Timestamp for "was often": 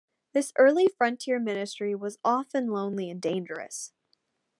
1.93-2.71